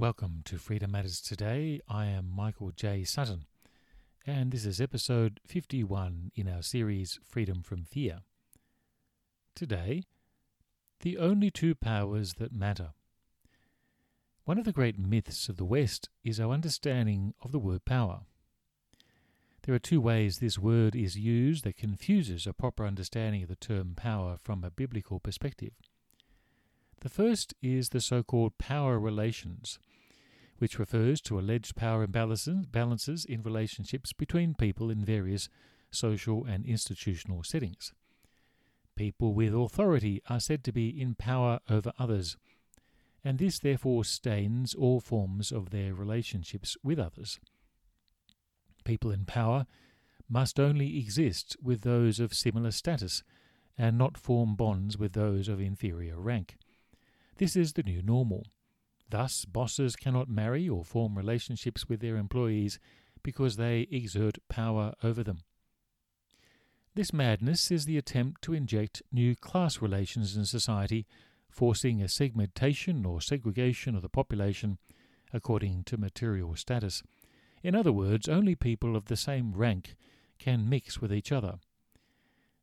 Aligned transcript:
Welcome 0.00 0.42
to 0.44 0.58
Freedom 0.58 0.92
Matters 0.92 1.20
Today. 1.20 1.80
I 1.88 2.06
am 2.06 2.30
Michael 2.32 2.70
J. 2.70 3.02
Sutton, 3.02 3.46
and 4.24 4.52
this 4.52 4.64
is 4.64 4.80
episode 4.80 5.40
51 5.44 6.30
in 6.36 6.48
our 6.48 6.62
series 6.62 7.18
Freedom 7.26 7.64
from 7.64 7.82
Fear. 7.82 8.20
Today, 9.56 10.04
the 11.00 11.18
only 11.18 11.50
two 11.50 11.74
powers 11.74 12.34
that 12.34 12.52
matter. 12.52 12.90
One 14.44 14.56
of 14.56 14.64
the 14.64 14.70
great 14.70 15.00
myths 15.00 15.48
of 15.48 15.56
the 15.56 15.64
West 15.64 16.10
is 16.22 16.38
our 16.38 16.52
understanding 16.52 17.34
of 17.42 17.50
the 17.50 17.58
word 17.58 17.84
power. 17.84 18.20
There 19.62 19.74
are 19.74 19.80
two 19.80 20.00
ways 20.00 20.38
this 20.38 20.60
word 20.60 20.94
is 20.94 21.18
used 21.18 21.64
that 21.64 21.76
confuses 21.76 22.46
a 22.46 22.52
proper 22.52 22.86
understanding 22.86 23.42
of 23.42 23.48
the 23.48 23.56
term 23.56 23.94
power 23.96 24.36
from 24.40 24.62
a 24.62 24.70
biblical 24.70 25.18
perspective. 25.18 25.72
The 27.00 27.08
first 27.08 27.54
is 27.62 27.88
the 27.88 28.00
so 28.00 28.22
called 28.22 28.58
power 28.58 28.98
relations, 28.98 29.78
which 30.58 30.78
refers 30.78 31.20
to 31.22 31.38
alleged 31.38 31.76
power 31.76 32.06
imbalances 32.06 33.24
in 33.24 33.42
relationships 33.42 34.12
between 34.12 34.54
people 34.54 34.90
in 34.90 35.04
various 35.04 35.48
social 35.90 36.44
and 36.44 36.66
institutional 36.66 37.42
settings. 37.42 37.92
People 38.96 39.32
with 39.32 39.54
authority 39.54 40.20
are 40.28 40.40
said 40.40 40.64
to 40.64 40.72
be 40.72 40.88
in 40.88 41.14
power 41.14 41.60
over 41.70 41.92
others, 41.98 42.36
and 43.24 43.38
this 43.38 43.58
therefore 43.58 44.04
stains 44.04 44.74
all 44.74 45.00
forms 45.00 45.52
of 45.52 45.70
their 45.70 45.94
relationships 45.94 46.76
with 46.82 46.98
others. 46.98 47.38
People 48.84 49.10
in 49.10 49.24
power 49.24 49.66
must 50.28 50.58
only 50.58 50.98
exist 50.98 51.56
with 51.62 51.82
those 51.82 52.20
of 52.20 52.34
similar 52.34 52.70
status 52.70 53.22
and 53.76 53.96
not 53.96 54.18
form 54.18 54.56
bonds 54.56 54.98
with 54.98 55.12
those 55.12 55.48
of 55.48 55.60
inferior 55.60 56.18
rank. 56.18 56.56
This 57.36 57.54
is 57.54 57.74
the 57.74 57.84
new 57.84 58.02
normal. 58.02 58.46
Thus, 59.10 59.44
bosses 59.44 59.96
cannot 59.96 60.28
marry 60.28 60.68
or 60.68 60.84
form 60.84 61.16
relationships 61.16 61.88
with 61.88 62.00
their 62.00 62.16
employees 62.16 62.78
because 63.22 63.56
they 63.56 63.88
exert 63.90 64.38
power 64.48 64.94
over 65.02 65.22
them. 65.22 65.40
This 66.94 67.12
madness 67.12 67.70
is 67.70 67.84
the 67.84 67.96
attempt 67.96 68.42
to 68.42 68.54
inject 68.54 69.02
new 69.12 69.36
class 69.36 69.80
relations 69.80 70.36
in 70.36 70.44
society, 70.44 71.06
forcing 71.48 72.02
a 72.02 72.08
segmentation 72.08 73.06
or 73.06 73.20
segregation 73.20 73.94
of 73.94 74.02
the 74.02 74.08
population 74.08 74.78
according 75.32 75.84
to 75.84 75.96
material 75.96 76.56
status. 76.56 77.02
In 77.62 77.74
other 77.74 77.92
words, 77.92 78.28
only 78.28 78.54
people 78.54 78.96
of 78.96 79.06
the 79.06 79.16
same 79.16 79.52
rank 79.52 79.94
can 80.38 80.68
mix 80.68 81.00
with 81.00 81.12
each 81.12 81.32
other. 81.32 81.58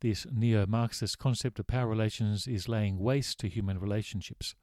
This 0.00 0.26
neo 0.32 0.66
Marxist 0.66 1.18
concept 1.18 1.58
of 1.58 1.66
power 1.66 1.86
relations 1.86 2.46
is 2.46 2.68
laying 2.68 2.98
waste 2.98 3.38
to 3.40 3.48
human 3.48 3.78
relationships. 3.78 4.54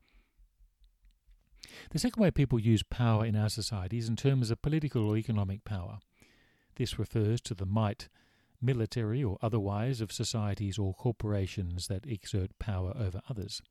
The 1.91 1.99
second 1.99 2.21
way 2.21 2.31
people 2.31 2.59
use 2.59 2.83
power 2.83 3.25
in 3.25 3.35
our 3.35 3.49
society 3.49 3.97
is 3.97 4.09
in 4.09 4.15
terms 4.15 4.51
of 4.51 4.61
political 4.61 5.09
or 5.09 5.17
economic 5.17 5.63
power. 5.63 5.99
This 6.75 6.99
refers 6.99 7.41
to 7.41 7.53
the 7.55 7.65
might, 7.65 8.09
military 8.61 9.23
or 9.23 9.37
otherwise, 9.41 10.01
of 10.01 10.11
societies 10.11 10.77
or 10.77 10.93
corporations 10.93 11.87
that 11.87 12.05
exert 12.05 12.57
power 12.59 12.93
over 12.97 13.21
others. 13.29 13.61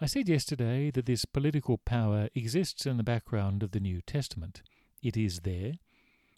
I 0.00 0.06
said 0.06 0.28
yesterday 0.28 0.90
that 0.92 1.04
this 1.04 1.26
political 1.26 1.76
power 1.76 2.30
exists 2.34 2.86
in 2.86 2.96
the 2.96 3.02
background 3.02 3.62
of 3.62 3.72
the 3.72 3.80
New 3.80 4.00
Testament. 4.00 4.62
It 5.02 5.16
is 5.16 5.40
there, 5.40 5.74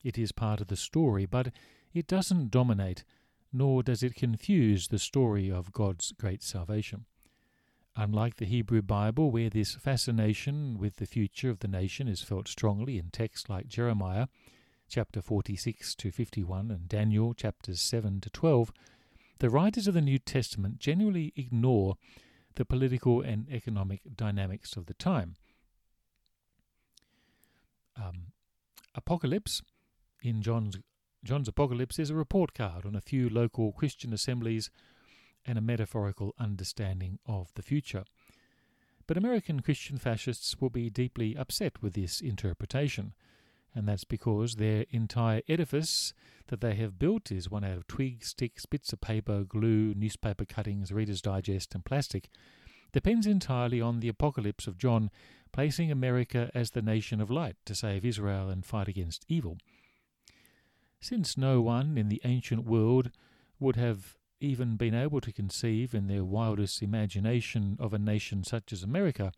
it 0.03 0.19
is 0.19 0.33
part 0.33 0.61
of 0.61 0.67
the 0.67 0.77
story, 0.77 1.27
but 1.27 1.53
it 1.95 2.09
doesn't 2.09 2.51
dominate, 2.51 3.05
nor 3.53 3.85
does 3.85 4.03
it 4.03 4.17
confuse 4.17 4.89
the 4.89 4.99
story 4.99 5.51
of 5.51 5.73
God's 5.73 6.13
great 6.13 6.43
salvation. 6.43 7.05
Unlike 7.95 8.37
the 8.37 8.47
Hebrew 8.47 8.81
Bible, 8.81 9.31
where 9.31 9.51
this 9.51 9.75
fascination 9.75 10.79
with 10.79 10.97
the 10.97 11.07
future 11.07 11.51
of 11.51 11.59
the 11.59 11.69
nation 11.69 12.09
is 12.09 12.23
felt 12.23 12.49
strongly 12.49 12.99
in 12.99 13.11
texts 13.11 13.51
like 13.51 13.69
Jeremiah 13.69 14.29
chapter 14.89 15.21
46 15.21 15.95
to 15.97 16.11
51 16.11 16.71
and 16.71 16.89
Daniel 16.89 17.35
chapters 17.35 17.81
7 17.81 18.21
to 18.21 18.31
12, 18.31 18.73
the 19.39 19.51
writers 19.51 19.87
of 19.87 19.95
the 19.95 20.01
New 20.01 20.19
Testament 20.19 20.79
generally 20.79 21.33
ignore 21.37 21.97
the 22.57 22.65
political 22.65 23.21
and 23.21 23.47
economic 23.51 24.01
dynamics 24.15 24.77
of 24.77 24.87
the 24.87 24.95
time. 24.95 25.37
Um, 27.97 28.33
Apocalypse 28.95 29.63
in 30.23 30.43
John's 30.43 30.79
John's 31.25 31.49
Apocalypse 31.49 31.99
is 31.99 32.11
a 32.11 32.15
report 32.15 32.53
card 32.53 32.85
on 32.85 32.97
a 32.97 33.01
few 33.01 33.29
local 33.29 33.73
Christian 33.73 34.13
assemblies 34.13 34.71
and 35.47 35.59
a 35.59 35.63
metaphorical 35.63 36.35
understanding 36.39 37.19
of 37.27 37.53
the 37.55 37.63
future. 37.63 38.05
But 39.07 39.17
American 39.17 39.61
Christian 39.61 39.99
fascists 39.99 40.61
will 40.61 40.71
be 40.71 40.89
deeply 40.89 41.37
upset 41.37 41.83
with 41.83 41.95
this 41.95 42.21
interpretation, 42.21 43.15
and 43.75 43.89
that's 43.89 44.05
because 44.05 44.57
their 44.57 44.87
entire 44.91 45.43
edifice 45.49 46.15
that 46.49 46.61
they 46.61 46.75
have 46.77 46.99
built 46.99 47.33
is 47.33 47.51
one 47.51 47.65
out 47.65 47.77
of 47.77 47.87
twigs, 47.87 48.29
sticks, 48.29 48.67
bits 48.67 48.93
of 48.93 49.01
paper, 49.01 49.45
glue, 49.45 49.95
newspaper 49.95 50.45
cuttings, 50.45 50.93
Reader's 50.93 51.23
Digest, 51.23 51.75
and 51.75 51.85
plastic, 51.85 52.29
depends 52.93 53.27
entirely 53.27 53.81
on 53.81 54.01
the 54.01 54.09
apocalypse 54.09 54.67
of 54.67 54.79
John 54.79 55.11
placing 55.53 55.91
America 55.91 56.51
as 56.55 56.71
the 56.71 56.83
nation 56.83 57.21
of 57.21 57.31
light 57.31 57.57
to 57.67 57.75
save 57.75 58.05
Israel 58.05 58.49
and 58.49 58.65
fight 58.65 58.89
against 58.89 59.25
evil. 59.29 59.59
Since 61.01 61.37
no 61.37 61.61
one 61.61 61.99
in 61.99 62.09
the 62.09 62.21
ancient 62.25 62.65
world 62.65 63.11
would 63.59 63.77
have 63.77 64.17
even 64.43 64.77
been 64.77 64.95
able 64.95 65.21
to 65.21 65.33
conceive 65.33 65.95
in 65.95 66.09
their 66.09 66.25
wildest 66.25 66.83
imagination 66.83 67.77
of 67.79 67.95
a 67.95 67.99
nation 67.99 68.43
such 68.43 68.73
as 68.73 68.83
America, 68.83 69.33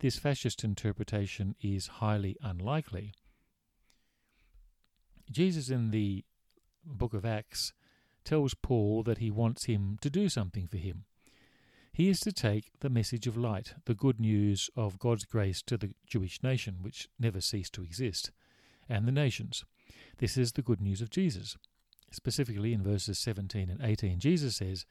this 0.00 0.18
fascist 0.18 0.62
interpretation 0.62 1.54
is 1.62 1.86
highly 1.86 2.36
unlikely. 2.42 3.14
Jesus 5.30 5.70
in 5.70 5.90
the 5.90 6.24
book 6.84 7.14
of 7.14 7.24
Acts 7.24 7.72
tells 8.24 8.54
Paul 8.54 9.02
that 9.04 9.18
he 9.18 9.30
wants 9.30 9.64
him 9.64 9.98
to 10.02 10.10
do 10.10 10.28
something 10.28 10.66
for 10.66 10.76
him. 10.76 11.04
He 11.92 12.08
is 12.08 12.20
to 12.20 12.32
take 12.32 12.72
the 12.80 12.90
message 12.90 13.26
of 13.26 13.36
light, 13.36 13.74
the 13.86 13.94
good 13.94 14.20
news 14.20 14.68
of 14.76 14.98
God's 14.98 15.24
grace 15.24 15.62
to 15.62 15.76
the 15.76 15.94
Jewish 16.06 16.42
nation, 16.42 16.78
which 16.82 17.08
never 17.18 17.40
ceased 17.40 17.72
to 17.74 17.82
exist, 17.82 18.30
and 18.88 19.06
the 19.06 19.12
nations. 19.12 19.64
This 20.18 20.36
is 20.36 20.52
the 20.52 20.62
good 20.62 20.80
news 20.80 21.00
of 21.00 21.10
Jesus. 21.10 21.56
Specifically 22.14 22.72
in 22.72 22.80
verses 22.80 23.18
17 23.18 23.68
and 23.68 23.80
18, 23.82 24.20
Jesus 24.20 24.56
says, 24.56 24.86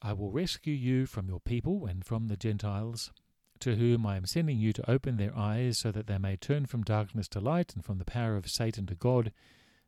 I 0.00 0.14
will 0.14 0.30
rescue 0.30 0.72
you 0.72 1.04
from 1.04 1.28
your 1.28 1.40
people 1.40 1.84
and 1.84 2.02
from 2.02 2.28
the 2.28 2.36
Gentiles, 2.36 3.12
to 3.58 3.76
whom 3.76 4.06
I 4.06 4.16
am 4.16 4.24
sending 4.24 4.58
you 4.58 4.72
to 4.72 4.90
open 4.90 5.18
their 5.18 5.36
eyes, 5.36 5.76
so 5.76 5.92
that 5.92 6.06
they 6.06 6.16
may 6.16 6.36
turn 6.36 6.64
from 6.64 6.82
darkness 6.82 7.28
to 7.28 7.40
light 7.40 7.74
and 7.74 7.84
from 7.84 7.98
the 7.98 8.06
power 8.06 8.36
of 8.36 8.48
Satan 8.48 8.86
to 8.86 8.94
God, 8.94 9.32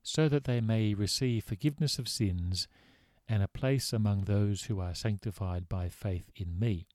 so 0.02 0.28
that 0.28 0.44
they 0.44 0.60
may 0.60 0.92
receive 0.92 1.44
forgiveness 1.44 1.98
of 1.98 2.06
sins 2.06 2.68
and 3.26 3.42
a 3.42 3.48
place 3.48 3.94
among 3.94 4.24
those 4.24 4.64
who 4.64 4.78
are 4.78 4.94
sanctified 4.94 5.70
by 5.70 5.88
faith 5.88 6.30
in 6.36 6.58
me. 6.58 6.86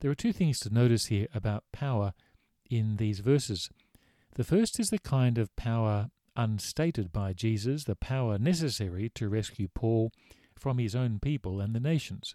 There 0.00 0.10
are 0.10 0.14
two 0.16 0.34
things 0.34 0.58
to 0.60 0.74
notice 0.74 1.06
here 1.06 1.28
about 1.32 1.64
power 1.72 2.12
in 2.68 2.96
these 2.96 3.20
verses. 3.20 3.70
The 4.34 4.44
first 4.44 4.78
is 4.78 4.90
the 4.90 4.98
kind 4.98 5.38
of 5.38 5.56
power 5.56 6.10
unstated 6.40 7.12
by 7.12 7.34
Jesus 7.34 7.84
the 7.84 7.94
power 7.94 8.38
necessary 8.38 9.10
to 9.10 9.28
rescue 9.28 9.68
Paul 9.68 10.10
from 10.58 10.78
his 10.78 10.94
own 10.94 11.18
people 11.20 11.60
and 11.60 11.74
the 11.74 11.80
nations. 11.80 12.34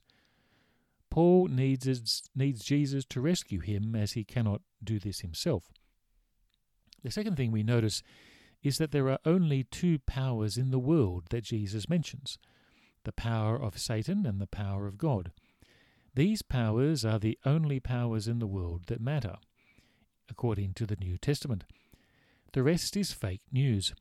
Paul 1.10 1.48
needs, 1.48 2.22
needs 2.36 2.64
Jesus 2.64 3.04
to 3.06 3.20
rescue 3.20 3.62
him 3.62 3.96
as 3.96 4.12
he 4.12 4.24
cannot 4.24 4.62
do 4.84 5.00
this 5.00 5.22
himself. 5.22 5.72
The 7.04 7.10
second 7.10 7.36
thing 7.36 7.52
we 7.52 7.64
notice 7.64 8.04
is 8.62 8.78
that 8.78 8.92
there 8.92 9.10
are 9.10 9.20
only 9.26 9.64
two 9.64 9.98
powers 10.00 10.56
in 10.56 10.70
the 10.70 10.80
world 10.80 11.24
that 11.32 11.44
Jesus 11.44 11.90
mentions 11.90 12.38
the 13.06 13.12
power 13.12 13.60
of 13.62 13.80
Satan 13.80 14.26
and 14.26 14.40
the 14.40 14.48
power 14.48 14.88
of 14.88 14.98
God. 14.98 15.32
These 16.14 16.42
powers 16.44 17.04
are 17.04 17.20
the 17.20 17.38
only 17.44 17.80
powers 17.80 18.28
in 18.28 18.40
the 18.40 18.48
world 18.48 18.86
that 18.88 19.02
matter, 19.02 19.38
according 20.30 20.74
to 20.76 20.86
the 20.86 20.96
New 20.96 21.18
Testament. 21.18 21.64
The 22.56 22.64
rest 22.64 22.96
is 22.96 23.12
fake 23.12 23.42
news. 23.52 23.94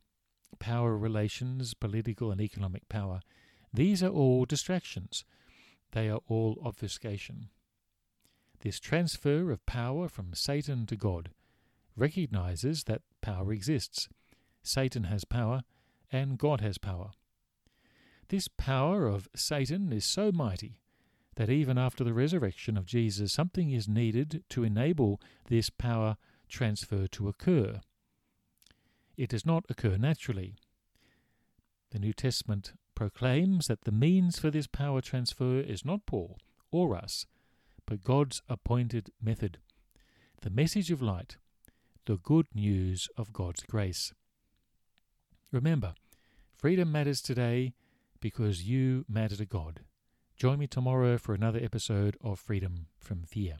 Power 0.59 0.97
relations, 0.97 1.73
political 1.73 2.31
and 2.31 2.39
economic 2.39 2.87
power, 2.87 3.19
these 3.73 4.01
are 4.01 4.07
all 4.07 4.45
distractions. 4.45 5.25
They 5.91 6.07
are 6.09 6.21
all 6.29 6.57
obfuscation. 6.63 7.49
This 8.61 8.79
transfer 8.79 9.51
of 9.51 9.65
power 9.65 10.07
from 10.07 10.33
Satan 10.33 10.85
to 10.85 10.95
God 10.95 11.31
recognizes 11.97 12.85
that 12.85 13.01
power 13.19 13.51
exists. 13.51 14.07
Satan 14.63 15.03
has 15.03 15.25
power, 15.25 15.63
and 16.09 16.37
God 16.37 16.61
has 16.61 16.77
power. 16.77 17.11
This 18.29 18.47
power 18.47 19.05
of 19.05 19.27
Satan 19.35 19.91
is 19.91 20.05
so 20.05 20.31
mighty 20.31 20.79
that 21.35 21.49
even 21.49 21.77
after 21.77 22.05
the 22.05 22.13
resurrection 22.13 22.77
of 22.77 22.85
Jesus, 22.85 23.33
something 23.33 23.71
is 23.71 23.89
needed 23.89 24.45
to 24.47 24.63
enable 24.63 25.19
this 25.49 25.69
power 25.69 26.15
transfer 26.47 27.05
to 27.07 27.27
occur. 27.27 27.81
It 29.17 29.29
does 29.29 29.45
not 29.45 29.65
occur 29.69 29.97
naturally. 29.97 30.55
The 31.91 31.99
New 31.99 32.13
Testament 32.13 32.73
proclaims 32.95 33.67
that 33.67 33.83
the 33.83 33.91
means 33.91 34.39
for 34.39 34.51
this 34.51 34.67
power 34.67 35.01
transfer 35.01 35.59
is 35.59 35.85
not 35.85 36.05
Paul 36.05 36.37
or 36.71 36.95
us, 36.95 37.25
but 37.85 38.03
God's 38.03 38.41
appointed 38.49 39.11
method. 39.21 39.59
the 40.41 40.49
message 40.51 40.91
of 40.91 41.01
light, 41.01 41.37
the 42.05 42.17
good 42.17 42.45
news 42.53 43.09
of 43.17 43.33
God's 43.33 43.63
grace. 43.63 44.13
Remember, 45.51 45.95
freedom 46.55 46.91
matters 46.91 47.19
today 47.19 47.73
because 48.19 48.63
you 48.63 49.05
matter 49.09 49.35
to 49.37 49.45
God. 49.45 49.81
Join 50.37 50.59
me 50.59 50.67
tomorrow 50.67 51.17
for 51.17 51.33
another 51.33 51.59
episode 51.63 52.15
of 52.21 52.39
Freedom 52.39 52.87
from 52.99 53.23
Fear. 53.23 53.57